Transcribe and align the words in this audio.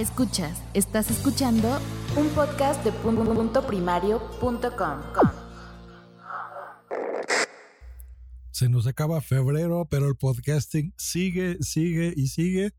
Escuchas, 0.00 0.62
estás 0.72 1.10
escuchando 1.10 1.78
un 2.16 2.26
podcast 2.28 2.82
de 2.84 2.90
punto 2.90 3.66
primario.com. 3.66 5.30
Se 8.50 8.70
nos 8.70 8.86
acaba 8.86 9.20
febrero, 9.20 9.86
pero 9.90 10.08
el 10.08 10.16
podcasting 10.16 10.94
sigue, 10.96 11.58
sigue 11.60 12.14
y 12.16 12.28
sigue. 12.28 12.70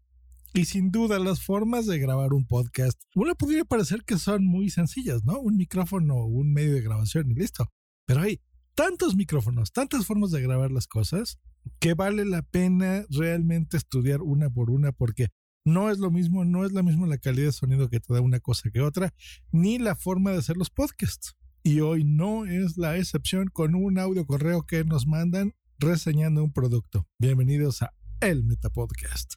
Y 0.55 0.66
sin 0.66 0.89
duda 0.89 1.19
las 1.19 1.44
formas 1.45 1.86
de 1.86 1.99
grabar 1.99 2.33
un 2.33 2.47
podcast, 2.47 2.99
uno 3.14 3.36
podría 3.36 3.66
parecer 3.66 4.03
que 4.03 4.17
son 4.17 4.44
muy 4.44 4.72
sencillas, 4.72 5.23
¿no? 5.23 5.39
Un 5.39 5.58
micrófono, 5.58 6.25
un 6.25 6.52
medio 6.52 6.73
de 6.73 6.81
grabación 6.81 7.30
y 7.30 7.36
listo. 7.36 7.69
Pero 8.08 8.22
hay 8.22 8.42
tantos 8.73 9.16
micrófonos, 9.16 9.72
tantas 9.72 10.08
formas 10.08 10.31
de 10.31 10.42
grabar 10.42 10.72
las 10.72 10.88
cosas, 10.88 11.38
que 11.80 11.94
vale 11.94 12.25
la 12.25 12.42
pena 12.42 13.05
realmente 13.11 13.77
estudiar 13.77 14.23
una 14.23 14.49
por 14.49 14.72
una 14.72 14.92
porque 14.92 15.27
no 15.66 15.90
es 15.90 16.00
lo 16.00 16.12
mismo, 16.12 16.44
no 16.45 16.66
es 16.66 16.72
la 16.72 16.84
misma 16.84 17.08
la 17.08 17.17
calidad 17.17 17.48
de 17.48 17.52
sonido 17.52 17.90
que 17.90 18.00
te 18.00 18.14
da 18.14 18.22
una 18.22 18.40
cosa 18.40 18.70
que 18.72 18.81
otra, 18.81 19.14
ni 19.52 19.78
la 19.78 19.95
forma 19.95 20.31
de 20.31 20.38
hacer 20.38 20.58
los 20.58 20.70
podcasts. 20.70 21.36
Y 21.64 21.81
hoy 21.81 22.04
no 22.04 22.45
es 22.45 22.78
la 22.78 22.98
excepción 22.98 23.48
con 23.48 23.76
un 23.76 24.00
audio 24.00 24.26
correo 24.26 24.64
que 24.64 24.84
nos 24.84 25.06
mandan 25.06 25.54
reseñando 25.78 26.44
un 26.44 26.52
producto. 26.52 27.08
Bienvenidos 27.20 27.84
a 27.84 27.94
El 28.20 28.44
Metapodcast. 28.44 29.36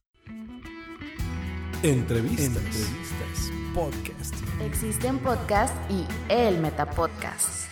Entrevistas. 1.83 2.47
Entrevistas. 2.47 3.53
Podcast. 3.75 4.35
Existen 4.63 5.19
podcast 5.19 5.75
y 5.91 6.07
el 6.33 6.61
Metapodcast. 6.61 7.65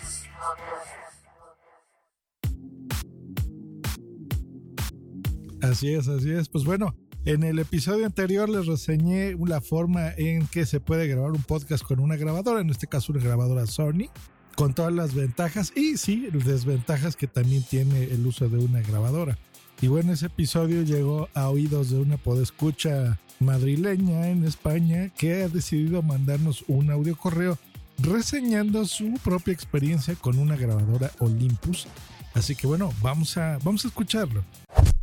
Así 5.63 5.93
es, 5.93 6.07
así 6.09 6.29
es. 6.29 6.49
Pues 6.49 6.65
bueno, 6.65 6.93
en 7.25 7.43
el 7.43 7.59
episodio 7.59 8.05
anterior 8.05 8.49
les 8.49 8.65
reseñé 8.65 9.35
la 9.45 9.61
forma 9.61 10.09
en 10.17 10.47
que 10.47 10.65
se 10.65 10.79
puede 10.79 11.07
grabar 11.07 11.31
un 11.31 11.43
podcast 11.43 11.83
con 11.83 11.99
una 11.99 12.17
grabadora, 12.17 12.61
en 12.61 12.69
este 12.69 12.87
caso 12.87 13.13
una 13.13 13.23
grabadora 13.23 13.65
Sony, 13.65 14.09
con 14.55 14.73
todas 14.73 14.93
las 14.93 15.13
ventajas 15.13 15.71
y 15.75 15.97
sí, 15.97 16.27
desventajas 16.31 17.15
que 17.15 17.27
también 17.27 17.63
tiene 17.63 18.03
el 18.03 18.25
uso 18.27 18.49
de 18.49 18.57
una 18.57 18.81
grabadora. 18.81 19.37
Y 19.81 19.87
bueno, 19.87 20.13
ese 20.13 20.27
episodio 20.27 20.83
llegó 20.83 21.29
a 21.33 21.49
oídos 21.49 21.89
de 21.89 21.99
una 21.99 22.17
podescucha 22.17 23.19
madrileña 23.39 24.29
en 24.29 24.43
España 24.43 25.09
que 25.17 25.43
ha 25.43 25.49
decidido 25.49 26.01
mandarnos 26.01 26.63
un 26.67 26.91
audio 26.91 27.17
correo 27.17 27.57
reseñando 27.99 28.85
su 28.85 29.13
propia 29.23 29.53
experiencia 29.53 30.15
con 30.15 30.37
una 30.39 30.55
grabadora 30.55 31.11
Olympus. 31.19 31.87
Así 32.33 32.55
que 32.55 32.67
bueno, 32.67 32.91
vamos 33.01 33.37
a, 33.37 33.59
vamos 33.63 33.85
a 33.85 33.87
escucharlo. 33.87 34.43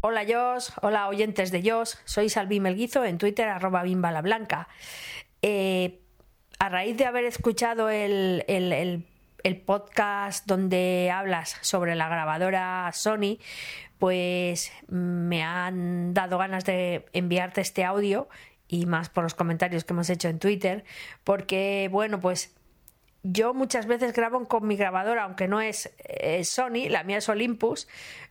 Hola 0.02 0.24
Jos, 0.26 0.72
hola 0.80 1.08
oyentes 1.08 1.50
de 1.50 1.62
Jos, 1.62 1.98
soy 2.06 2.30
Salvi 2.30 2.58
Melguizo 2.58 3.04
en 3.04 3.18
Twitter 3.18 3.46
arroba 3.48 3.82
bimbalablanca. 3.82 4.66
Eh, 5.42 6.00
a 6.58 6.70
raíz 6.70 6.96
de 6.96 7.04
haber 7.04 7.26
escuchado 7.26 7.90
el, 7.90 9.04
podcast 9.66 10.46
donde 10.46 11.10
hablas 11.12 11.58
sobre 11.60 11.96
la 11.96 12.08
grabadora 12.08 12.90
Sony, 12.94 13.36
pues 13.98 14.72
me 14.88 15.42
han 15.42 16.14
dado 16.14 16.38
ganas 16.38 16.64
de 16.64 17.04
enviarte 17.12 17.60
este 17.60 17.84
audio 17.84 18.26
y 18.68 18.86
más 18.86 19.10
por 19.10 19.24
los 19.24 19.34
comentarios 19.34 19.84
que 19.84 19.92
hemos 19.92 20.08
hecho 20.08 20.28
en 20.28 20.38
Twitter, 20.38 20.82
porque 21.24 21.90
bueno, 21.92 22.20
pues 22.20 22.56
yo 23.22 23.52
muchas 23.52 23.84
veces 23.84 24.14
grabo 24.14 24.48
con 24.48 24.66
mi 24.66 24.76
grabadora, 24.76 25.24
aunque 25.24 25.46
no 25.46 25.60
es 25.60 25.92
eh, 25.98 26.42
Sony, 26.44 26.88
la 26.88 27.04
mía 27.04 27.18
es 27.18 27.28
Olympus, 27.28 27.86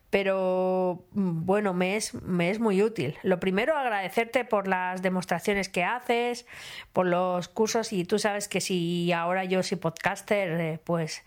pero 0.09 1.05
mm, 1.11 1.45
bueno, 1.45 1.73
me 1.73 1.95
es, 1.95 2.13
me 2.15 2.49
es 2.49 2.59
muy 2.59 2.81
útil. 2.81 3.17
Lo 3.23 3.39
primero, 3.39 3.77
agradecerte 3.77 4.45
por 4.45 4.67
las 4.67 5.01
demostraciones 5.01 5.69
que 5.69 5.83
haces, 5.83 6.45
por 6.93 7.05
los 7.05 7.47
cursos 7.47 7.93
y 7.93 8.05
tú 8.05 8.19
sabes 8.19 8.47
que 8.47 8.61
si 8.61 9.11
ahora 9.11 9.45
yo 9.45 9.63
soy 9.63 9.77
podcaster, 9.77 10.59
eh, 10.59 10.79
pues 10.83 11.23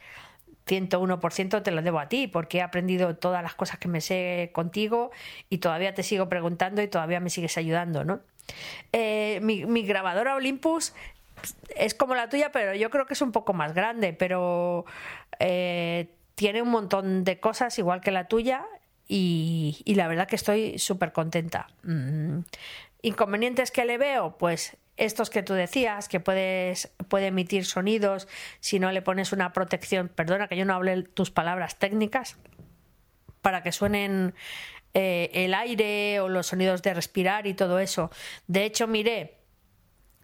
101% 0.66 1.62
te 1.62 1.70
lo 1.70 1.82
debo 1.82 1.98
a 1.98 2.08
ti, 2.08 2.28
porque 2.28 2.58
he 2.58 2.62
aprendido 2.62 3.16
todas 3.16 3.42
las 3.42 3.54
cosas 3.54 3.78
que 3.78 3.88
me 3.88 4.00
sé 4.00 4.50
contigo 4.52 5.10
y 5.48 5.58
todavía 5.58 5.94
te 5.94 6.02
sigo 6.02 6.28
preguntando 6.28 6.82
y 6.82 6.88
todavía 6.88 7.20
me 7.20 7.30
sigues 7.30 7.56
ayudando, 7.58 8.04
¿no? 8.04 8.20
Eh, 8.92 9.40
mi, 9.42 9.82
grabadora 9.82 10.34
Olympus 10.34 10.92
es 11.76 11.94
como 11.94 12.14
la 12.14 12.28
tuya, 12.28 12.52
pero 12.52 12.74
yo 12.74 12.90
creo 12.90 13.06
que 13.06 13.14
es 13.14 13.22
un 13.22 13.32
poco 13.32 13.52
más 13.52 13.74
grande, 13.74 14.12
pero 14.12 14.84
eh, 15.40 15.81
tiene 16.42 16.60
un 16.60 16.70
montón 16.70 17.22
de 17.22 17.38
cosas 17.38 17.78
igual 17.78 18.00
que 18.00 18.10
la 18.10 18.26
tuya 18.26 18.66
y, 19.06 19.84
la 19.86 20.08
verdad 20.08 20.26
que 20.26 20.34
estoy 20.34 20.76
súper 20.76 21.12
contenta. 21.12 21.68
Mm. 21.84 22.40
¿Inconvenientes 23.02 23.70
que 23.70 23.84
le 23.84 23.96
veo? 23.96 24.38
Pues 24.38 24.76
estos 24.96 25.30
que 25.30 25.44
tú 25.44 25.54
decías, 25.54 26.08
que 26.08 26.18
puedes, 26.18 26.90
puede 27.06 27.28
emitir 27.28 27.64
sonidos 27.64 28.26
si 28.58 28.80
no 28.80 28.90
le 28.90 29.02
pones 29.02 29.30
una 29.30 29.52
protección, 29.52 30.08
perdona 30.08 30.48
que 30.48 30.56
yo 30.56 30.64
no 30.64 30.74
hable 30.74 31.04
tus 31.04 31.30
palabras 31.30 31.78
técnicas, 31.78 32.36
para 33.40 33.62
que 33.62 33.70
suenen 33.70 34.34
eh, 34.94 35.30
el 35.34 35.54
aire 35.54 36.18
o 36.18 36.28
los 36.28 36.48
sonidos 36.48 36.82
de 36.82 36.92
respirar 36.92 37.46
y 37.46 37.54
todo 37.54 37.78
eso. 37.78 38.10
De 38.48 38.64
hecho, 38.64 38.88
miré 38.88 39.41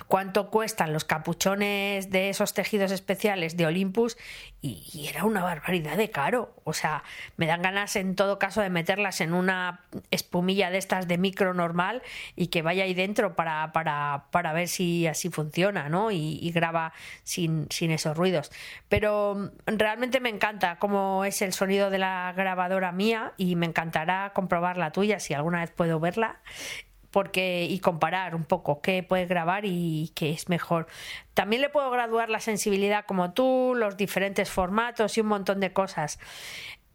cuánto 0.06 0.50
cuestan 0.50 0.92
los 0.92 1.04
capuchones 1.04 2.10
de 2.10 2.30
esos 2.30 2.54
tejidos 2.54 2.92
especiales 2.92 3.56
de 3.56 3.66
Olympus 3.66 4.16
y, 4.62 5.06
era 5.08 5.24
una 5.24 5.42
barbaridad 5.42 5.96
de 5.96 6.10
caro. 6.10 6.54
O 6.64 6.72
sea, 6.72 7.02
me 7.36 7.46
dan 7.46 7.62
ganas 7.62 7.96
en 7.96 8.14
todo 8.14 8.38
caso 8.38 8.60
de 8.60 8.70
meterlas 8.70 9.20
en 9.20 9.32
una 9.32 9.80
espumilla 10.10 10.70
de 10.70 10.78
estas 10.78 11.08
de 11.08 11.18
micro 11.18 11.54
normal 11.54 12.02
y 12.36 12.48
que 12.48 12.62
vaya 12.62 12.84
ahí 12.84 12.94
dentro 12.94 13.34
para, 13.36 13.72
para, 13.72 14.26
para 14.30 14.52
ver 14.52 14.68
si 14.68 15.06
así 15.06 15.30
funciona, 15.30 15.88
¿no? 15.88 16.10
Y, 16.10 16.38
y 16.42 16.50
graba 16.52 16.92
sin, 17.22 17.66
sin 17.70 17.90
esos 17.90 18.16
ruidos. 18.16 18.50
Pero 18.88 19.34
mm, 19.34 19.76
realmente 19.78 20.20
me 20.20 20.28
encanta 20.28 20.78
cómo 20.78 21.24
es 21.24 21.40
el 21.42 21.52
sonido 21.52 21.90
de 21.90 21.98
la 21.98 22.32
grabadora 22.36 22.92
mía 22.92 23.32
y 23.36 23.56
me 23.56 23.66
encantará 23.66 24.32
comprobar 24.34 24.76
la 24.76 24.92
tuya 24.92 25.20
si 25.20 25.34
alguna 25.34 25.60
vez 25.60 25.70
puedo 25.70 26.00
verla 26.00 26.40
porque 27.10 27.66
y 27.68 27.78
comparar 27.80 28.34
un 28.34 28.44
poco 28.44 28.80
qué 28.80 29.02
puedes 29.02 29.28
grabar 29.28 29.64
y 29.64 30.12
qué 30.14 30.30
es 30.30 30.48
mejor. 30.48 30.86
También 31.34 31.62
le 31.62 31.68
puedo 31.68 31.90
graduar 31.90 32.30
la 32.30 32.40
sensibilidad 32.40 33.04
como 33.06 33.32
tú, 33.32 33.74
los 33.76 33.96
diferentes 33.96 34.50
formatos 34.50 35.16
y 35.16 35.20
un 35.20 35.28
montón 35.28 35.60
de 35.60 35.72
cosas. 35.72 36.18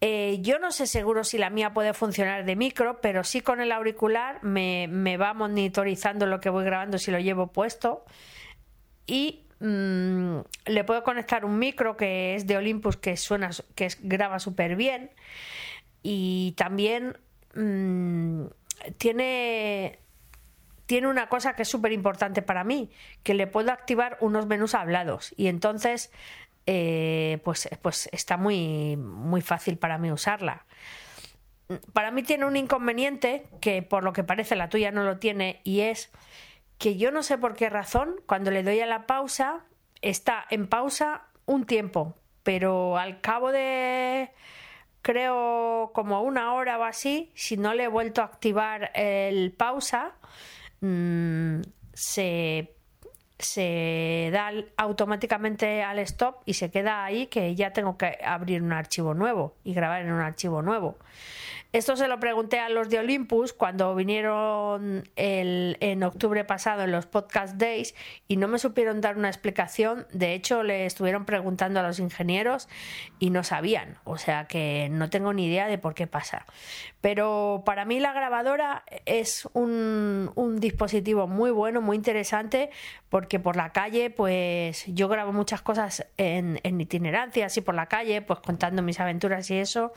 Eh, 0.06 0.38
yo 0.42 0.58
no 0.58 0.70
sé 0.70 0.86
seguro 0.86 1.24
si 1.24 1.38
la 1.38 1.48
mía 1.48 1.72
puede 1.72 1.94
funcionar 1.94 2.44
de 2.44 2.56
micro, 2.56 3.00
pero 3.00 3.24
sí 3.24 3.40
con 3.40 3.62
el 3.62 3.72
auricular 3.72 4.42
me, 4.44 5.16
va 5.16 5.32
monitorizando 5.32 6.26
lo 6.26 6.40
que 6.40 6.50
voy 6.50 6.64
grabando 6.64 6.98
si 6.98 7.10
lo 7.10 7.18
llevo 7.18 7.46
puesto. 7.52 8.04
Y 9.06 9.46
mm, 9.60 10.40
le 10.66 10.84
puedo 10.84 11.02
conectar 11.04 11.44
un 11.46 11.58
micro 11.58 11.96
que 11.96 12.34
es 12.34 12.46
de 12.46 12.58
Olympus 12.58 12.98
que 12.98 13.16
suena, 13.16 13.48
que 13.74 13.88
graba 14.00 14.38
súper 14.40 14.76
bien. 14.76 15.10
Y 16.02 16.52
también 16.58 17.16
mm, 17.54 18.44
tiene 18.98 20.00
tiene 20.86 21.08
una 21.08 21.28
cosa 21.28 21.54
que 21.54 21.62
es 21.62 21.68
súper 21.68 21.92
importante 21.92 22.42
para 22.42 22.64
mí, 22.64 22.90
que 23.22 23.34
le 23.34 23.46
puedo 23.46 23.72
activar 23.72 24.18
unos 24.20 24.46
menús 24.46 24.74
hablados 24.74 25.32
y 25.36 25.48
entonces 25.48 26.10
eh, 26.66 27.40
pues, 27.44 27.68
pues 27.82 28.08
está 28.12 28.36
muy, 28.36 28.96
muy 28.96 29.40
fácil 29.40 29.76
para 29.76 29.98
mí 29.98 30.10
usarla. 30.10 30.64
Para 31.92 32.10
mí 32.10 32.22
tiene 32.22 32.44
un 32.44 32.56
inconveniente 32.56 33.46
que 33.60 33.82
por 33.82 34.04
lo 34.04 34.12
que 34.12 34.24
parece 34.24 34.56
la 34.56 34.68
tuya 34.68 34.90
no 34.90 35.04
lo 35.04 35.18
tiene 35.18 35.60
y 35.64 35.80
es 35.80 36.10
que 36.78 36.96
yo 36.96 37.10
no 37.10 37.22
sé 37.22 37.38
por 37.38 37.54
qué 37.54 37.70
razón, 37.70 38.16
cuando 38.26 38.50
le 38.50 38.62
doy 38.62 38.80
a 38.80 38.86
la 38.86 39.06
pausa, 39.06 39.64
está 40.02 40.44
en 40.50 40.66
pausa 40.66 41.22
un 41.46 41.64
tiempo, 41.64 42.14
pero 42.42 42.98
al 42.98 43.20
cabo 43.20 43.52
de 43.52 44.30
creo 45.02 45.90
como 45.94 46.22
una 46.22 46.54
hora 46.54 46.78
o 46.78 46.84
así, 46.84 47.30
si 47.34 47.56
no 47.56 47.74
le 47.74 47.84
he 47.84 47.88
vuelto 47.88 48.22
a 48.22 48.24
activar 48.24 48.90
el 48.94 49.52
pausa, 49.52 50.14
mm, 50.84 51.62
se, 51.92 52.74
se 53.38 54.30
da 54.32 54.52
automáticamente 54.76 55.82
al 55.82 55.98
stop 56.00 56.42
y 56.44 56.54
se 56.54 56.70
queda 56.70 57.04
ahí 57.04 57.26
que 57.26 57.54
ya 57.54 57.72
tengo 57.72 57.96
que 57.96 58.18
abrir 58.24 58.62
un 58.62 58.72
archivo 58.72 59.14
nuevo 59.14 59.56
y 59.64 59.74
grabar 59.74 60.02
en 60.02 60.12
un 60.12 60.20
archivo 60.20 60.62
nuevo. 60.62 60.98
Esto 61.74 61.96
se 61.96 62.06
lo 62.06 62.20
pregunté 62.20 62.60
a 62.60 62.68
los 62.68 62.88
de 62.88 63.00
Olympus 63.00 63.52
cuando 63.52 63.96
vinieron 63.96 65.02
en 65.16 66.02
octubre 66.04 66.44
pasado 66.44 66.84
en 66.84 66.92
los 66.92 67.06
Podcast 67.06 67.56
Days 67.56 67.96
y 68.28 68.36
no 68.36 68.46
me 68.46 68.60
supieron 68.60 69.00
dar 69.00 69.16
una 69.16 69.26
explicación. 69.26 70.06
De 70.12 70.34
hecho, 70.34 70.62
le 70.62 70.86
estuvieron 70.86 71.24
preguntando 71.24 71.80
a 71.80 71.82
los 71.82 71.98
ingenieros 71.98 72.68
y 73.18 73.30
no 73.30 73.42
sabían. 73.42 73.98
O 74.04 74.18
sea 74.18 74.46
que 74.46 74.86
no 74.88 75.10
tengo 75.10 75.32
ni 75.32 75.46
idea 75.46 75.66
de 75.66 75.76
por 75.76 75.94
qué 75.94 76.06
pasa. 76.06 76.46
Pero 77.00 77.64
para 77.66 77.84
mí 77.84 77.98
la 77.98 78.12
grabadora 78.12 78.84
es 79.04 79.48
un, 79.52 80.30
dispositivo 80.60 81.26
muy 81.26 81.50
bueno, 81.50 81.82
muy 81.82 81.96
interesante, 81.96 82.70
porque 83.08 83.40
por 83.40 83.56
la 83.56 83.72
calle, 83.72 84.10
pues 84.10 84.84
yo 84.86 85.08
grabo 85.08 85.32
muchas 85.32 85.60
cosas 85.60 86.06
en, 86.18 86.60
en 86.62 86.80
itinerancias 86.80 87.56
y 87.56 87.62
por 87.62 87.74
la 87.74 87.86
calle, 87.86 88.22
pues 88.22 88.38
contando 88.38 88.80
mis 88.80 89.00
aventuras 89.00 89.50
y 89.50 89.58
eso. 89.58 89.92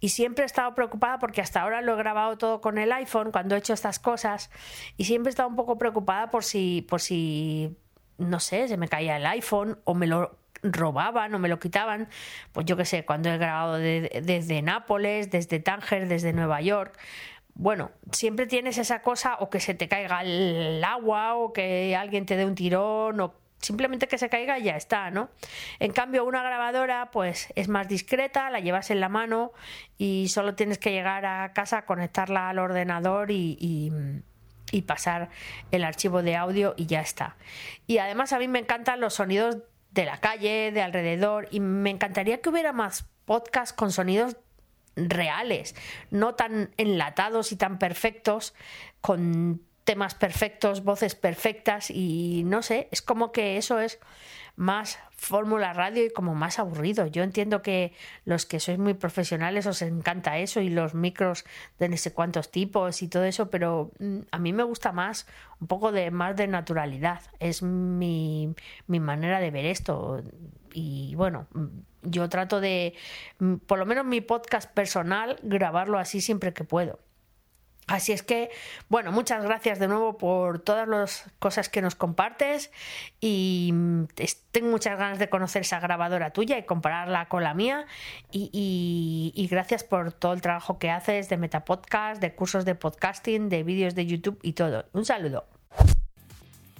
Y 0.00 0.08
siempre 0.08 0.42
he 0.42 0.46
estado 0.46 0.74
preocupada 0.74 1.19
porque 1.20 1.40
hasta 1.40 1.62
ahora 1.62 1.80
lo 1.82 1.94
he 1.94 1.96
grabado 1.96 2.36
todo 2.38 2.60
con 2.60 2.78
el 2.78 2.90
iPhone 2.92 3.30
cuando 3.30 3.54
he 3.54 3.58
hecho 3.58 3.72
estas 3.72 3.98
cosas 4.00 4.50
y 4.96 5.04
siempre 5.04 5.28
he 5.28 5.32
estado 5.32 5.48
un 5.48 5.56
poco 5.56 5.78
preocupada 5.78 6.30
por 6.30 6.42
si, 6.42 6.84
por 6.88 7.00
si, 7.00 7.76
no 8.18 8.40
sé, 8.40 8.66
se 8.66 8.76
me 8.76 8.88
caía 8.88 9.16
el 9.16 9.26
iPhone 9.26 9.78
o 9.84 9.94
me 9.94 10.06
lo 10.06 10.36
robaban 10.62 11.34
o 11.34 11.38
me 11.38 11.48
lo 11.48 11.58
quitaban, 11.58 12.08
pues 12.52 12.66
yo 12.66 12.76
qué 12.76 12.84
sé, 12.84 13.04
cuando 13.04 13.30
he 13.30 13.38
grabado 13.38 13.78
desde 13.78 14.62
Nápoles, 14.62 15.30
desde 15.30 15.60
Tánger, 15.60 16.08
desde 16.08 16.32
Nueva 16.32 16.60
York. 16.60 16.98
Bueno, 17.54 17.90
siempre 18.12 18.46
tienes 18.46 18.78
esa 18.78 19.02
cosa 19.02 19.36
o 19.40 19.50
que 19.50 19.60
se 19.60 19.74
te 19.74 19.88
caiga 19.88 20.22
el 20.22 20.82
agua 20.84 21.34
o 21.34 21.52
que 21.52 21.94
alguien 21.96 22.26
te 22.26 22.36
dé 22.36 22.44
un 22.44 22.54
tirón 22.54 23.20
o 23.20 23.34
simplemente 23.60 24.08
que 24.08 24.18
se 24.18 24.28
caiga 24.28 24.58
y 24.58 24.64
ya 24.64 24.76
está, 24.76 25.10
¿no? 25.10 25.30
En 25.78 25.92
cambio, 25.92 26.24
una 26.24 26.42
grabadora, 26.42 27.10
pues 27.10 27.52
es 27.56 27.68
más 27.68 27.88
discreta, 27.88 28.50
la 28.50 28.60
llevas 28.60 28.90
en 28.90 29.00
la 29.00 29.08
mano 29.08 29.52
y 29.98 30.28
solo 30.28 30.54
tienes 30.54 30.78
que 30.78 30.92
llegar 30.92 31.26
a 31.26 31.52
casa, 31.52 31.84
conectarla 31.84 32.48
al 32.48 32.58
ordenador 32.58 33.30
y, 33.30 33.56
y, 33.60 34.82
pasar 34.82 35.28
el 35.72 35.84
archivo 35.84 36.22
de 36.22 36.36
audio 36.36 36.74
y 36.76 36.86
ya 36.86 37.00
está. 37.00 37.36
Y 37.86 37.98
además 37.98 38.32
a 38.32 38.38
mí 38.38 38.48
me 38.48 38.60
encantan 38.60 39.00
los 39.00 39.14
sonidos 39.14 39.58
de 39.90 40.04
la 40.04 40.18
calle, 40.18 40.70
de 40.72 40.82
alrededor, 40.82 41.48
y 41.50 41.60
me 41.60 41.90
encantaría 41.90 42.40
que 42.40 42.48
hubiera 42.48 42.72
más 42.72 43.08
podcasts 43.24 43.72
con 43.72 43.92
sonidos 43.92 44.36
reales, 44.96 45.74
no 46.10 46.34
tan 46.34 46.70
enlatados 46.76 47.52
y 47.52 47.56
tan 47.56 47.78
perfectos, 47.78 48.54
con 49.00 49.62
temas 49.84 50.14
perfectos, 50.14 50.84
voces 50.84 51.14
perfectas 51.14 51.90
y 51.90 52.42
no 52.46 52.62
sé, 52.62 52.88
es 52.90 53.02
como 53.02 53.32
que 53.32 53.56
eso 53.56 53.80
es 53.80 53.98
más 54.56 54.98
fórmula 55.16 55.72
radio 55.72 56.04
y 56.04 56.10
como 56.10 56.34
más 56.34 56.58
aburrido. 56.58 57.06
Yo 57.06 57.22
entiendo 57.22 57.62
que 57.62 57.92
los 58.24 58.46
que 58.46 58.60
sois 58.60 58.78
muy 58.78 58.94
profesionales 58.94 59.66
os 59.66 59.82
encanta 59.82 60.38
eso 60.38 60.60
y 60.60 60.70
los 60.70 60.94
micros 60.94 61.44
de 61.78 61.88
no 61.88 61.96
sé 61.96 62.12
cuántos 62.12 62.50
tipos 62.50 63.02
y 63.02 63.08
todo 63.08 63.24
eso, 63.24 63.50
pero 63.50 63.90
mm, 63.98 64.18
a 64.30 64.38
mí 64.38 64.52
me 64.52 64.62
gusta 64.62 64.92
más 64.92 65.26
un 65.60 65.66
poco 65.66 65.92
de 65.92 66.10
más 66.10 66.36
de 66.36 66.46
naturalidad. 66.46 67.22
Es 67.38 67.62
mi, 67.62 68.54
mi 68.86 69.00
manera 69.00 69.40
de 69.40 69.50
ver 69.50 69.66
esto. 69.66 70.22
Y 70.72 71.14
bueno, 71.14 71.46
mm, 71.52 71.66
yo 72.02 72.28
trato 72.28 72.60
de, 72.60 72.94
mm, 73.38 73.56
por 73.56 73.78
lo 73.78 73.86
menos 73.86 74.04
mi 74.04 74.20
podcast 74.20 74.70
personal, 74.72 75.38
grabarlo 75.42 75.98
así 75.98 76.20
siempre 76.20 76.52
que 76.52 76.64
puedo. 76.64 76.98
Así 77.86 78.12
es 78.12 78.22
que, 78.22 78.50
bueno, 78.88 79.10
muchas 79.10 79.42
gracias 79.42 79.80
de 79.80 79.88
nuevo 79.88 80.16
por 80.16 80.60
todas 80.60 80.86
las 80.86 81.24
cosas 81.40 81.68
que 81.68 81.82
nos 81.82 81.96
compartes 81.96 82.70
y 83.20 83.70
mm, 83.72 84.04
tengo 84.52 84.70
muchas 84.70 84.96
ganas 84.96 85.18
de 85.18 85.28
conocer 85.28 85.62
esa 85.62 85.80
grabadora 85.80 86.30
tuya 86.30 86.56
y 86.56 86.64
compararla 86.64 87.28
con 87.28 87.42
la 87.42 87.52
mía 87.52 87.86
y, 88.30 89.48
gracias 89.50 89.82
por 89.82 90.12
todo 90.12 90.32
el 90.34 90.40
trabajo 90.40 90.78
que 90.78 90.90
haces 90.90 91.28
de 91.28 91.36
Metapodcast, 91.36 92.20
de 92.20 92.32
cursos 92.32 92.64
de 92.64 92.76
podcasting, 92.76 93.48
de 93.48 93.64
vídeos 93.64 93.96
de 93.96 94.06
YouTube 94.06 94.38
y 94.42 94.52
todo. 94.52 94.84
Un 94.92 95.04
saludo. 95.04 95.46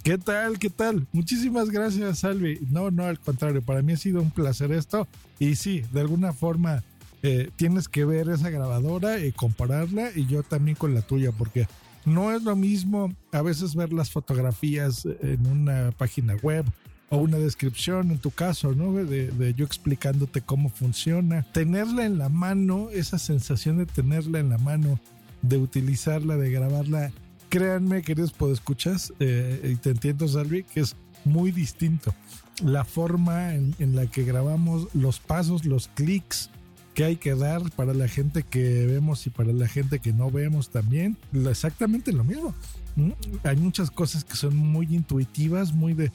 ¿Qué 0.03 0.17
tal? 0.17 0.57
¿Qué 0.59 0.69
tal? 0.69 1.07
Muchísimas 1.11 1.69
gracias, 1.69 2.19
Salvi. 2.19 2.59
No, 2.71 2.89
no, 2.89 3.05
al 3.05 3.19
contrario, 3.19 3.61
para 3.61 3.81
mí 3.81 3.93
ha 3.93 3.97
sido 3.97 4.21
un 4.21 4.31
placer 4.31 4.71
esto 4.71 5.07
y 5.37 5.55
sí, 5.55 5.81
de 5.91 5.99
alguna 6.01 6.31
forma 6.31 6.83
eh, 7.23 7.49
tienes 7.55 7.87
que 7.87 8.05
ver 8.05 8.29
esa 8.29 8.49
grabadora 8.49 9.19
y 9.19 9.31
compararla 9.31 10.09
y 10.15 10.25
yo 10.25 10.43
también 10.43 10.75
con 10.75 10.93
la 10.93 11.01
tuya, 11.01 11.31
porque 11.31 11.67
no 12.05 12.31
es 12.31 12.43
lo 12.43 12.55
mismo 12.55 13.13
a 13.31 13.41
veces 13.41 13.75
ver 13.75 13.93
las 13.93 14.09
fotografías 14.09 15.05
en 15.21 15.45
una 15.45 15.91
página 15.91 16.35
web 16.35 16.65
o 17.11 17.17
una 17.17 17.37
descripción 17.37 18.09
en 18.09 18.19
tu 18.19 18.31
caso, 18.31 18.73
¿no? 18.73 18.93
De, 18.93 19.53
yo 19.55 19.65
explicándote 19.65 20.41
cómo 20.41 20.69
funciona. 20.69 21.43
Tenerla 21.51 22.05
en 22.05 22.17
la 22.17 22.29
mano, 22.29 22.89
esa 22.89 23.19
sensación 23.19 23.77
de 23.77 23.85
tenerla 23.85 24.39
en 24.39 24.49
la 24.49 24.57
mano, 24.57 24.97
de 25.41 25.57
utilizarla, 25.57 26.37
de 26.37 26.49
grabarla, 26.49 27.11
créanme, 27.49 28.01
queridos 28.01 28.31
podescuchas, 28.31 29.13
eh, 29.19 29.71
y 29.73 29.75
te 29.75 29.89
entiendo, 29.89 30.25
Salvi, 30.27 30.63
que 30.63 30.79
es 30.79 30.95
muy 31.25 31.51
distinto. 31.51 32.15
La 32.63 32.85
forma 32.85 33.55
en, 33.55 33.75
en 33.79 33.95
la 33.95 34.07
que 34.07 34.23
grabamos 34.23 34.87
los 34.95 35.19
pasos, 35.19 35.65
los 35.65 35.89
clics, 35.89 36.49
que 37.01 37.05
hay 37.05 37.15
que 37.15 37.33
dar 37.33 37.63
para 37.71 37.95
la 37.95 38.07
gente 38.07 38.43
que 38.43 38.85
vemos 38.85 39.25
y 39.25 39.31
para 39.31 39.51
la 39.51 39.67
gente 39.67 39.97
que 39.97 40.13
no 40.13 40.29
vemos 40.29 40.69
también. 40.69 41.17
Exactamente 41.33 42.11
lo 42.11 42.23
mismo. 42.23 42.53
Hay 43.43 43.55
muchas 43.55 43.89
cosas 43.89 44.23
que 44.23 44.35
son 44.35 44.55
muy 44.55 44.85
intuitivas, 44.85 45.73
muy 45.73 45.95
de 45.95 46.11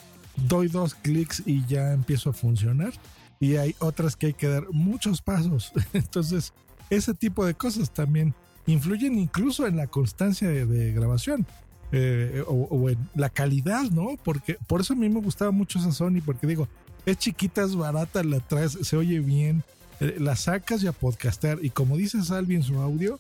doy 0.47 0.69
dos 0.69 0.95
clics 0.95 1.43
y 1.45 1.67
ya 1.67 1.93
empiezo 1.93 2.31
a 2.31 2.33
funcionar. 2.33 2.93
Y 3.41 3.57
hay 3.57 3.75
otras 3.81 4.15
que 4.15 4.27
hay 4.27 4.35
que 4.35 4.47
dar 4.47 4.71
muchos 4.71 5.23
pasos. 5.23 5.73
Entonces, 5.93 6.53
ese 6.89 7.15
tipo 7.15 7.45
de 7.45 7.55
cosas 7.55 7.91
también 7.91 8.33
influyen 8.69 9.19
incluso 9.19 9.67
en 9.67 9.77
la 9.77 9.89
constancia 9.89 10.49
de, 10.49 10.93
grabación. 10.93 11.49
Eh, 11.91 12.45
o, 12.47 12.53
o, 12.53 12.91
en 12.91 12.99
la 13.17 13.31
calidad, 13.31 13.91
¿no? 13.91 14.11
Porque 14.23 14.57
por 14.69 14.83
eso 14.83 14.93
a 14.93 14.97
mí 14.97 15.09
me 15.09 15.21
gustaba 15.21 15.51
mucho 15.51 15.81
esa 15.81 15.91
Sony, 15.91 16.21
porque 16.25 16.47
digo, 16.47 16.69
es 17.07 17.19
chiquita, 17.19 17.65
es 17.65 17.75
barata, 17.75 18.23
la 18.23 18.39
traes, 18.39 18.79
se 18.83 18.97
oye 18.97 19.19
bien, 19.19 19.65
la 20.01 20.37
sacas 20.37 20.83
y 20.83 20.87
a 20.87 20.93
podcastear. 20.93 21.59
Y 21.63 21.71
como 21.71 21.97
dice 21.97 22.23
Salvi 22.23 22.57
en 22.57 22.63
su 22.63 22.79
audio, 22.81 23.19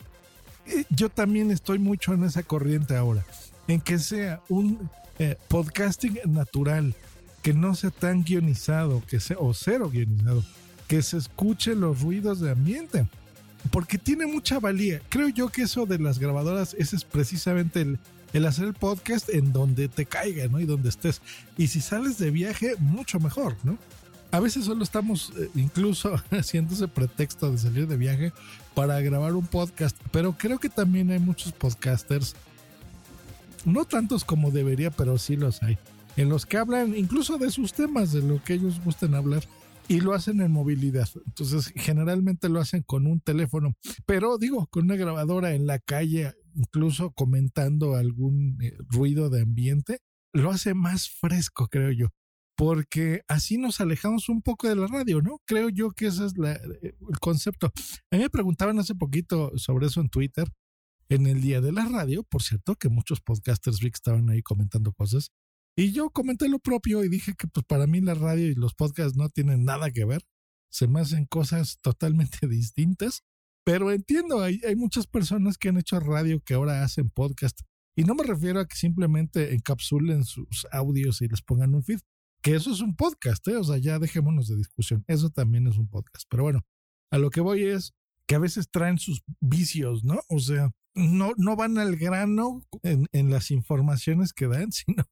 eh, 0.66 0.84
yo 0.90 1.08
también 1.08 1.50
estoy 1.50 1.78
mucho 1.78 2.12
en 2.14 2.24
esa 2.24 2.42
corriente 2.42 2.96
ahora. 2.96 3.24
En 3.68 3.80
que 3.80 3.98
sea 3.98 4.40
un 4.48 4.90
eh, 5.18 5.36
podcasting 5.48 6.18
natural, 6.26 6.94
que 7.42 7.52
no 7.52 7.74
sea 7.74 7.90
tan 7.90 8.24
guionizado, 8.24 9.02
que 9.06 9.20
sea, 9.20 9.38
o 9.38 9.54
cero 9.54 9.90
guionizado, 9.90 10.44
que 10.88 11.02
se 11.02 11.16
escuche 11.16 11.74
los 11.74 12.00
ruidos 12.00 12.40
de 12.40 12.50
ambiente. 12.50 13.06
Porque 13.70 13.98
tiene 13.98 14.26
mucha 14.26 14.60
valía. 14.60 15.00
Creo 15.08 15.28
yo 15.28 15.48
que 15.48 15.62
eso 15.62 15.86
de 15.86 15.98
las 15.98 16.18
grabadoras, 16.18 16.74
ese 16.78 16.96
es 16.96 17.04
precisamente 17.04 17.80
el, 17.80 17.98
el 18.32 18.46
hacer 18.46 18.66
el 18.66 18.74
podcast 18.74 19.28
en 19.28 19.52
donde 19.52 19.88
te 19.88 20.06
caiga, 20.06 20.46
¿no? 20.46 20.60
Y 20.60 20.66
donde 20.66 20.88
estés. 20.88 21.20
Y 21.56 21.68
si 21.68 21.80
sales 21.80 22.18
de 22.18 22.30
viaje, 22.30 22.74
mucho 22.78 23.18
mejor, 23.18 23.56
¿no? 23.64 23.78
A 24.36 24.40
veces 24.40 24.66
solo 24.66 24.84
estamos 24.84 25.32
eh, 25.38 25.48
incluso 25.54 26.14
haciendo 26.30 26.74
ese 26.74 26.88
pretexto 26.88 27.50
de 27.50 27.56
salir 27.56 27.88
de 27.88 27.96
viaje 27.96 28.32
para 28.74 29.00
grabar 29.00 29.34
un 29.34 29.46
podcast, 29.46 29.96
pero 30.12 30.36
creo 30.36 30.58
que 30.58 30.68
también 30.68 31.10
hay 31.10 31.18
muchos 31.18 31.52
podcasters, 31.52 32.36
no 33.64 33.86
tantos 33.86 34.24
como 34.24 34.50
debería, 34.50 34.90
pero 34.90 35.16
sí 35.16 35.36
los 35.36 35.62
hay, 35.62 35.78
en 36.18 36.28
los 36.28 36.44
que 36.44 36.58
hablan 36.58 36.94
incluso 36.94 37.38
de 37.38 37.50
sus 37.50 37.72
temas, 37.72 38.12
de 38.12 38.20
lo 38.20 38.44
que 38.44 38.54
ellos 38.54 38.78
gusten 38.84 39.14
hablar. 39.14 39.42
Y 39.88 40.00
lo 40.00 40.14
hacen 40.14 40.40
en 40.40 40.50
movilidad. 40.50 41.08
Entonces, 41.26 41.72
generalmente 41.76 42.48
lo 42.48 42.58
hacen 42.58 42.82
con 42.82 43.06
un 43.06 43.20
teléfono. 43.20 43.76
Pero 44.04 44.36
digo, 44.36 44.66
con 44.66 44.86
una 44.86 44.96
grabadora 44.96 45.54
en 45.54 45.68
la 45.68 45.78
calle, 45.78 46.32
incluso 46.56 47.12
comentando 47.12 47.94
algún 47.94 48.58
eh, 48.60 48.76
ruido 48.80 49.30
de 49.30 49.42
ambiente, 49.42 50.00
lo 50.32 50.50
hace 50.50 50.74
más 50.74 51.08
fresco, 51.08 51.68
creo 51.68 51.92
yo 51.92 52.08
porque 52.56 53.22
así 53.28 53.58
nos 53.58 53.80
alejamos 53.80 54.28
un 54.28 54.42
poco 54.42 54.68
de 54.68 54.76
la 54.76 54.86
radio, 54.86 55.20
¿no? 55.20 55.40
Creo 55.44 55.68
yo 55.68 55.90
que 55.90 56.06
ese 56.06 56.26
es 56.26 56.32
eh, 56.42 56.94
el 57.08 57.18
concepto. 57.20 57.66
A 58.10 58.16
mí 58.16 58.22
me 58.22 58.30
preguntaban 58.30 58.78
hace 58.78 58.94
poquito 58.94 59.56
sobre 59.58 59.86
eso 59.86 60.00
en 60.00 60.08
Twitter, 60.08 60.48
en 61.08 61.26
el 61.26 61.42
día 61.42 61.60
de 61.60 61.72
la 61.72 61.86
radio, 61.86 62.24
por 62.24 62.42
cierto, 62.42 62.74
que 62.74 62.88
muchos 62.88 63.20
podcasters 63.20 63.80
Rick 63.80 63.96
estaban 63.96 64.30
ahí 64.30 64.42
comentando 64.42 64.92
cosas. 64.92 65.30
Y 65.76 65.92
yo 65.92 66.08
comenté 66.08 66.48
lo 66.48 66.58
propio 66.58 67.04
y 67.04 67.10
dije 67.10 67.34
que 67.34 67.46
pues 67.48 67.64
para 67.66 67.86
mí 67.86 68.00
la 68.00 68.14
radio 68.14 68.46
y 68.46 68.54
los 68.54 68.74
podcasts 68.74 69.16
no 69.16 69.28
tienen 69.28 69.64
nada 69.64 69.90
que 69.90 70.06
ver. 70.06 70.22
Se 70.70 70.88
me 70.88 71.00
hacen 71.00 71.26
cosas 71.26 71.78
totalmente 71.82 72.38
distintas. 72.48 73.22
Pero 73.64 73.90
entiendo, 73.90 74.42
hay, 74.42 74.60
hay 74.66 74.76
muchas 74.76 75.06
personas 75.06 75.58
que 75.58 75.68
han 75.68 75.76
hecho 75.76 76.00
radio 76.00 76.40
que 76.40 76.54
ahora 76.54 76.84
hacen 76.84 77.10
podcast 77.10 77.60
Y 77.96 78.04
no 78.04 78.14
me 78.14 78.22
refiero 78.22 78.60
a 78.60 78.66
que 78.66 78.76
simplemente 78.76 79.52
encapsulen 79.54 80.24
sus 80.24 80.66
audios 80.70 81.20
y 81.20 81.28
les 81.28 81.42
pongan 81.42 81.74
un 81.74 81.82
feed, 81.82 81.98
que 82.46 82.54
eso 82.54 82.70
es 82.70 82.80
un 82.80 82.94
podcast, 82.94 83.48
¿eh? 83.48 83.56
o 83.56 83.64
sea, 83.64 83.76
ya 83.76 83.98
dejémonos 83.98 84.46
de 84.46 84.54
discusión, 84.54 85.04
eso 85.08 85.30
también 85.30 85.66
es 85.66 85.78
un 85.78 85.88
podcast. 85.88 86.28
Pero 86.30 86.44
bueno, 86.44 86.64
a 87.10 87.18
lo 87.18 87.30
que 87.30 87.40
voy 87.40 87.64
es 87.64 87.92
que 88.28 88.36
a 88.36 88.38
veces 88.38 88.70
traen 88.70 88.98
sus 88.98 89.24
vicios, 89.40 90.04
¿no? 90.04 90.20
O 90.28 90.38
sea, 90.38 90.70
no, 90.94 91.32
no 91.38 91.56
van 91.56 91.76
al 91.76 91.96
grano 91.96 92.62
en, 92.84 93.08
en, 93.10 93.30
las 93.30 93.50
informaciones 93.50 94.32
que 94.32 94.46
dan, 94.46 94.70
sino 94.72 95.02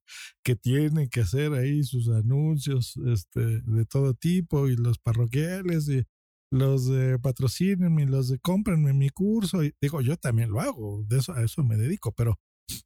que 0.45 0.55
tienen 0.55 1.09
que 1.09 1.23
hacer 1.23 1.55
ahí 1.55 1.83
sus 1.83 2.09
anuncios 2.09 2.95
este, 3.05 3.63
de 3.63 3.85
todo 3.85 4.15
tipo 4.15 4.69
y 4.69 4.77
los 4.77 5.01
parroquiales 5.01 5.89
y 5.89 6.05
los 6.53 6.87
de 6.87 7.19
patrocínenme, 7.19 8.07
los 8.07 8.29
de 8.29 8.39
cómprenme 8.39 8.93
mi 8.93 9.09
curso. 9.09 9.59
Digo, 9.81 10.01
yo 10.03 10.17
también 10.17 10.53
lo 10.53 10.61
hago, 10.61 11.03
de 11.09 11.19
eso, 11.19 11.33
a 11.33 11.43
eso 11.43 11.65
me 11.65 11.77
dedico, 11.77 12.13
pero 12.13 12.39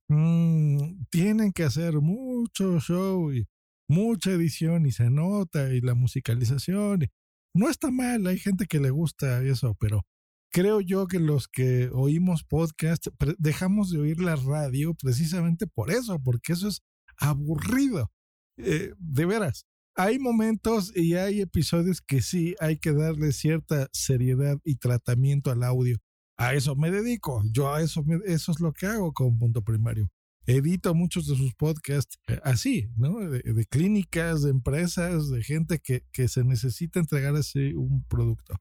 Mm, 0.09 1.05
tienen 1.11 1.53
que 1.53 1.65
hacer 1.65 2.01
mucho 2.01 2.81
show 2.81 3.33
y 3.33 3.47
mucha 3.89 4.33
edición 4.33 4.87
y 4.87 4.93
se 4.93 5.11
nota 5.11 5.73
y 5.73 5.81
la 5.81 5.95
musicalización. 5.95 7.07
no 7.55 7.71
está 7.71 7.91
mal, 7.91 8.27
hay 8.27 8.39
gente 8.39 8.67
que 8.67 8.81
le 8.81 8.91
gusta 8.91 9.43
eso, 9.43 9.75
pero 9.81 10.07
creo 10.53 10.81
yo 10.81 11.07
que 11.07 11.19
los 11.19 11.49
que 11.49 11.89
oímos 11.93 12.45
podcast 12.45 13.09
dejamos 13.39 13.91
de 13.91 13.99
oír 13.99 14.21
la 14.21 14.37
radio 14.37 14.95
precisamente 14.95 15.67
por 15.67 15.91
eso, 15.91 16.21
porque 16.23 16.53
eso 16.53 16.69
es 16.69 16.83
aburrido. 17.19 18.13
Eh, 18.59 18.93
de 18.99 19.27
veras, 19.27 19.67
hay 19.97 20.19
momentos 20.19 20.95
y 20.97 21.15
hay 21.15 21.41
episodios 21.41 22.01
que 22.03 22.23
sí 22.23 22.55
hay 22.61 22.79
que 22.79 22.93
darle 22.93 23.33
cierta 23.33 23.89
seriedad 23.93 24.59
y 24.65 24.77
tratamiento 24.77 25.51
al 25.51 25.63
audio 25.63 25.99
a 26.39 26.55
eso 26.55 26.77
me 26.77 26.91
dedico. 26.91 27.43
Yo 27.53 27.75
a 27.75 27.83
eso, 27.83 28.05
eso 28.25 28.53
es 28.53 28.61
lo 28.61 28.73
que 28.73 28.87
hago 28.87 29.13
con 29.13 29.39
Punto 29.39 29.63
Primario. 29.63 30.09
Edito 30.49 30.95
muchos 30.95 31.27
de 31.27 31.37
sus 31.37 31.55
podcasts 31.55 32.19
eh, 32.27 32.41
así, 32.43 32.91
¿no? 32.97 33.19
De, 33.19 33.67
clínicas, 33.67 34.43
de 34.43 34.51
empresas, 34.51 35.29
de 35.29 35.45
gente 35.45 35.79
que, 35.79 36.07
que 36.11 36.27
se 36.27 36.43
necesita 36.43 36.99
entregar 36.99 37.37
así 37.37 37.75
un 37.75 38.03
producto. 38.05 38.57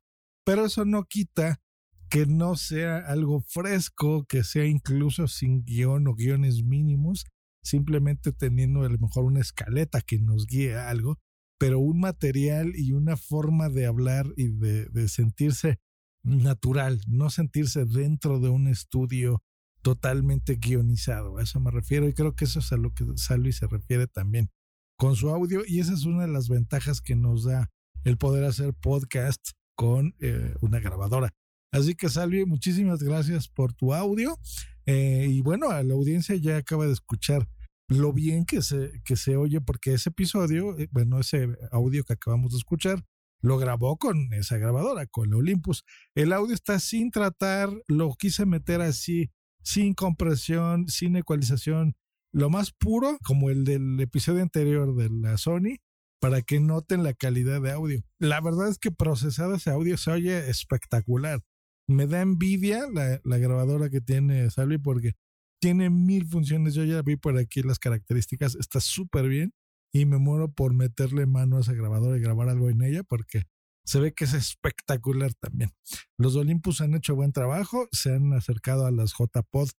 Pero 0.45 0.65
eso 0.65 0.83
no 0.83 1.05
quita 1.05 1.61
que 2.09 2.25
no 2.25 2.57
sea 2.57 2.97
algo 2.97 3.39
fresco, 3.39 4.25
que 4.25 4.43
sea 4.43 4.65
incluso 4.65 5.29
sin 5.29 5.63
guion 5.63 6.09
o 6.09 6.13
guiones 6.13 6.61
mínimos, 6.65 7.25
simplemente 7.63 8.33
teniendo 8.33 8.81
a 8.81 8.89
lo 8.89 8.97
mejor 8.97 9.23
una 9.23 9.39
escaleta 9.39 10.01
que 10.01 10.19
nos 10.19 10.45
guíe 10.45 10.75
a 10.75 10.89
algo, 10.89 11.19
pero 11.57 11.79
un 11.79 12.01
material 12.01 12.73
y 12.75 12.91
una 12.91 13.15
forma 13.15 13.69
de 13.69 13.85
hablar 13.85 14.25
y 14.35 14.49
de, 14.49 14.87
de 14.89 15.07
sentirse 15.07 15.79
natural, 16.21 16.99
no 17.07 17.29
sentirse 17.29 17.85
dentro 17.85 18.41
de 18.41 18.49
un 18.49 18.67
estudio 18.67 19.41
totalmente 19.87 20.55
guionizado. 20.55 21.37
A 21.37 21.43
eso 21.43 21.61
me 21.61 21.71
refiero 21.71 22.09
y 22.09 22.13
creo 22.13 22.35
que 22.35 22.43
eso 22.43 22.59
es 22.59 22.73
a 22.73 22.75
lo 22.75 22.93
que 22.93 23.05
Salvi 23.15 23.53
se 23.53 23.67
refiere 23.67 24.05
también 24.05 24.49
con 24.97 25.15
su 25.15 25.29
audio 25.29 25.61
y 25.65 25.79
esa 25.79 25.93
es 25.93 26.03
una 26.03 26.23
de 26.23 26.27
las 26.27 26.49
ventajas 26.49 26.99
que 26.99 27.15
nos 27.15 27.45
da 27.45 27.69
el 28.03 28.17
poder 28.17 28.43
hacer 28.43 28.73
podcast 28.73 29.51
con 29.77 30.13
eh, 30.19 30.53
una 30.59 30.81
grabadora. 30.81 31.33
Así 31.71 31.95
que 31.95 32.09
Salvi, 32.09 32.43
muchísimas 32.45 33.01
gracias 33.01 33.47
por 33.47 33.71
tu 33.71 33.93
audio 33.93 34.37
eh, 34.85 35.27
y 35.29 35.39
bueno, 35.39 35.69
a 35.69 35.81
la 35.83 35.93
audiencia 35.93 36.35
ya 36.35 36.57
acaba 36.57 36.85
de 36.85 36.91
escuchar 36.91 37.47
lo 37.87 38.11
bien 38.11 38.45
que 38.45 38.61
se, 38.61 38.91
que 39.05 39.15
se 39.15 39.37
oye 39.37 39.61
porque 39.61 39.93
ese 39.93 40.09
episodio, 40.09 40.77
eh, 40.77 40.89
bueno, 40.91 41.17
ese 41.21 41.47
audio 41.71 42.03
que 42.03 42.11
acabamos 42.11 42.51
de 42.51 42.57
escuchar 42.57 43.05
lo 43.41 43.57
grabó 43.57 43.95
con 43.95 44.33
esa 44.33 44.57
grabadora, 44.57 45.05
con 45.05 45.29
la 45.29 45.37
Olympus. 45.37 45.85
El 46.13 46.33
audio 46.33 46.53
está 46.53 46.77
sin 46.77 47.09
tratar, 47.09 47.69
lo 47.87 48.13
quise 48.15 48.45
meter 48.45 48.81
así, 48.81 49.31
sin 49.67 49.95
compresión, 49.95 50.87
sin 50.87 51.17
ecualización, 51.17 51.93
lo 52.31 52.49
más 52.49 52.71
puro, 52.71 53.17
como 53.21 53.49
el 53.49 53.65
del 53.65 53.99
episodio 53.99 54.41
anterior 54.41 54.95
de 54.95 55.09
la 55.09 55.37
Sony, 55.37 55.75
para 56.21 56.41
que 56.41 56.61
noten 56.61 57.03
la 57.03 57.13
calidad 57.13 57.61
de 57.61 57.71
audio. 57.71 58.01
La 58.17 58.39
verdad 58.39 58.69
es 58.69 58.77
que 58.77 58.91
procesado 58.91 59.55
ese 59.55 59.69
audio 59.69 59.97
se 59.97 60.11
oye 60.11 60.49
espectacular. 60.49 61.41
Me 61.85 62.07
da 62.07 62.21
envidia 62.21 62.85
la, 62.89 63.37
grabadora 63.37 63.89
que 63.89 63.99
tiene 63.99 64.49
Salvi 64.51 64.77
porque 64.77 65.15
tiene 65.59 65.89
mil 65.89 66.25
funciones. 66.25 66.73
Yo 66.73 66.85
ya 66.85 67.01
vi 67.01 67.17
por 67.17 67.37
aquí 67.37 67.61
las 67.61 67.77
características, 67.77 68.55
está 68.55 68.79
súper 68.79 69.27
bien 69.27 69.51
y 69.93 70.05
me 70.05 70.17
muero 70.17 70.49
por 70.49 70.73
meterle 70.73 71.25
mano 71.25 71.57
a 71.57 71.61
esa 71.61 71.73
grabadora 71.73 72.17
y 72.17 72.21
grabar 72.21 72.47
algo 72.47 72.69
en 72.69 72.83
ella 72.83 73.03
porque 73.03 73.43
se 73.87 73.99
ve 73.99 74.13
que 74.13 74.25
es 74.25 74.33
espectacular 74.33 75.33
también. 75.35 75.71
Los 76.17 76.35
Olympus 76.35 76.81
han 76.81 76.93
hecho 76.93 77.15
buen 77.15 77.31
trabajo, 77.31 77.87
se 77.91 78.13
han 78.13 78.33
acercado 78.33 78.85
a 78.85 78.91
las 78.91 79.13
JPod 79.17 79.69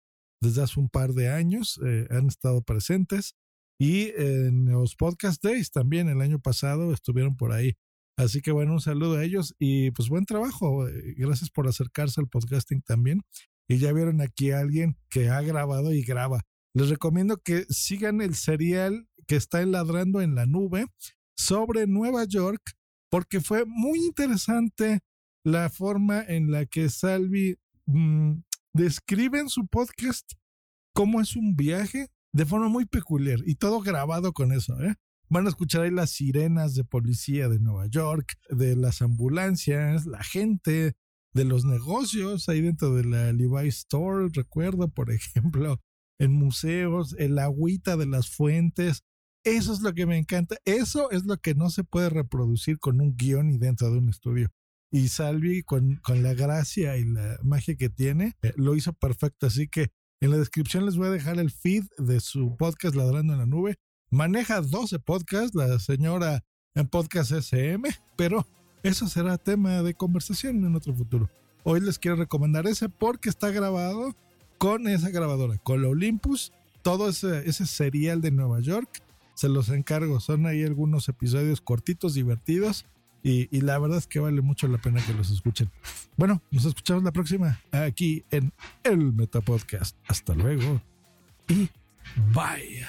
desde 0.41 0.63
hace 0.63 0.81
un 0.81 0.89
par 0.89 1.13
de 1.13 1.29
años, 1.29 1.79
eh, 1.85 2.07
han 2.11 2.27
estado 2.27 2.63
presentes 2.63 3.35
y 3.79 4.11
en 4.17 4.67
los 4.67 4.97
Podcast 4.97 5.45
Days 5.45 5.71
también 5.71 6.09
el 6.09 6.23
año 6.23 6.41
pasado 6.41 6.93
estuvieron 6.93 7.37
por 7.37 7.53
ahí. 7.53 7.77
Así 8.17 8.41
que 8.41 8.51
bueno, 8.51 8.73
un 8.73 8.81
saludo 8.81 9.19
a 9.19 9.25
ellos 9.25 9.55
y 9.59 9.91
pues 9.93 10.09
buen 10.09 10.25
trabajo. 10.25 10.89
Eh, 10.89 11.15
gracias 11.17 11.51
por 11.51 11.69
acercarse 11.69 12.21
al 12.21 12.29
podcasting 12.29 12.83
también. 12.83 13.23
Y 13.69 13.79
ya 13.79 13.93
vieron 13.93 14.23
aquí 14.23 14.51
a 14.51 14.61
alguien 14.61 14.97
que 15.11 15.29
ha 15.29 15.43
grabado 15.43 15.93
y 15.93 16.03
graba. 16.03 16.45
Les 16.75 16.89
recomiendo 16.89 17.37
que 17.37 17.67
sigan 17.69 18.23
el 18.23 18.35
serial 18.35 19.07
que 19.27 19.37
está 19.37 19.61
enladrando 19.61 20.23
en 20.23 20.35
la 20.35 20.47
nube 20.47 20.87
sobre 21.37 21.87
Nueva 21.87 22.25
York, 22.25 22.73
porque 23.11 23.41
fue 23.41 23.65
muy 23.67 24.05
interesante 24.05 25.01
la 25.45 25.71
forma 25.71 26.23
en 26.23 26.51
la 26.51 26.67
que 26.67 26.89
Salvi 26.91 27.57
mm, 27.87 28.41
describe 28.75 29.41
en 29.41 29.49
su 29.49 29.67
podcast 29.67 30.33
cómo 30.95 31.21
es 31.21 31.37
un 31.37 31.57
viaje 31.57 32.09
de 32.33 32.45
forma 32.45 32.69
muy 32.69 32.87
peculiar 32.87 33.41
y 33.47 33.55
todo 33.55 33.81
grabado 33.81 34.33
con 34.33 34.53
eso. 34.53 34.81
¿eh? 34.83 34.95
Van 35.29 35.47
a 35.47 35.51
escuchar 35.51 35.83
ahí 35.83 35.91
las 35.91 36.11
sirenas 36.11 36.75
de 36.75 36.85
policía 36.85 37.49
de 37.49 37.59
Nueva 37.59 37.87
York, 37.87 38.39
de 38.51 38.77
las 38.77 39.03
ambulancias, 39.03 40.07
la 40.07 40.23
gente, 40.23 40.97
de 41.35 41.45
los 41.45 41.65
negocios 41.65 42.49
ahí 42.49 42.61
dentro 42.61 42.95
de 42.95 43.05
la 43.05 43.33
Levi 43.33 43.69
Store, 43.69 44.29
recuerdo, 44.33 44.89
por 44.89 45.11
ejemplo, 45.13 45.81
en 46.19 46.33
museos, 46.33 47.15
el 47.19 47.39
agüita 47.39 47.97
de 47.97 48.07
las 48.07 48.31
fuentes, 48.31 49.05
eso 49.45 49.73
es 49.73 49.81
lo 49.81 49.95
que 49.95 50.07
me 50.07 50.19
encanta. 50.19 50.57
Eso 50.65 51.11
es 51.11 51.25
lo 51.25 51.37
que 51.39 51.55
no 51.55 51.71
se 51.71 51.85
puede 51.85 52.11
reproducir 52.11 52.79
con 52.79 53.01
un 53.01 53.17
guion 53.17 53.51
y 53.51 53.59
dentro 53.59 53.91
de 53.91 53.99
un 53.99 54.09
estudio. 54.09 54.51
Y 54.91 55.09
Salvi, 55.09 55.63
con, 55.63 55.97
con 55.97 56.23
la 56.23 56.35
gracia 56.35 56.97
y 56.97 57.05
la 57.05 57.39
magia 57.43 57.77
que 57.77 57.91
tiene, 57.91 58.37
eh, 58.43 58.53
lo 58.57 58.75
hizo 58.75 58.93
perfecto. 58.93 59.47
Así 59.47 59.69
que 59.69 59.89
en 60.21 60.31
la 60.31 60.39
descripción 60.39 60.87
les 60.87 60.97
voy 60.97 61.09
a 61.09 61.13
dejar 61.13 61.39
el 61.39 61.51
feed 61.51 61.85
de 61.99 62.21
su 62.21 62.57
podcast 62.57 62.95
Ladrando 62.95 63.35
en 63.35 63.39
la 63.39 63.47
Nube. 63.47 63.77
Maneja 64.11 64.61
12 64.61 64.99
podcasts, 65.01 65.55
la 65.55 65.79
señora 65.79 66.43
en 66.75 66.89
Podcast 66.89 67.33
SM, 67.33 67.89
pero 68.17 68.47
eso 68.83 69.07
será 69.09 69.37
tema 69.37 69.83
de 69.83 69.95
conversación 69.95 70.65
en 70.65 70.75
otro 70.75 70.95
futuro. 70.95 71.29
Hoy 71.65 71.81
les 71.81 71.99
quiero 71.99 72.17
recomendar 72.17 72.67
ese 72.67 72.89
porque 72.89 73.29
está 73.29 73.51
grabado 73.51 74.15
con 74.57 74.89
esa 74.89 75.11
grabadora, 75.11 75.59
con 75.59 75.83
la 75.83 75.89
Olympus, 75.89 76.53
todo 76.83 77.11
ese, 77.11 77.49
ese 77.49 77.67
serial 77.67 78.21
de 78.23 78.31
Nueva 78.31 78.61
York 78.61 79.03
se 79.39 79.49
los 79.49 79.69
encargo. 79.69 80.19
Son 80.19 80.47
ahí 80.47 80.65
algunos 80.65 81.09
episodios 81.09 81.61
cortitos, 81.61 82.15
divertidos. 82.15 82.87
Y, 83.23 83.47
la 83.61 83.79
verdad 83.79 83.99
es 83.99 84.09
que 84.09 84.19
vale 84.19 84.41
mucho 84.41 84.67
la 84.67 84.79
pena 84.79 85.01
que 85.07 85.15
los 85.15 85.31
escuchen. 85.31 85.71
Bueno, 86.17 86.43
nos 86.51 86.65
escuchamos 86.65 87.05
la 87.05 87.13
próxima 87.13 87.61
aquí 87.71 88.25
en 88.33 88.53
el 88.83 89.13
Meta 89.13 89.41
Podcast. 89.41 89.97
Hasta 90.09 90.35
luego 90.35 90.83
y 91.49 91.69
bye. 92.35 92.85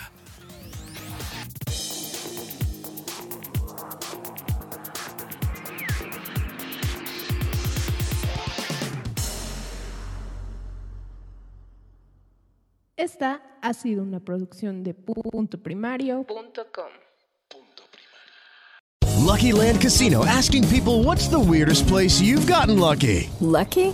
Esta 12.97 13.48
ha 13.61 13.73
sido 13.73 14.03
una 14.03 14.19
producción 14.19 14.83
de 14.83 14.93
puntoprimario.com. 14.93 16.89
Lucky 19.29 19.51
Land 19.51 19.79
Casino 19.79 20.25
asking 20.25 20.67
people 20.69 21.03
what's 21.03 21.27
the 21.27 21.39
weirdest 21.39 21.87
place 21.87 22.19
you've 22.19 22.47
gotten 22.47 22.79
lucky? 22.79 23.29
Lucky? 23.39 23.93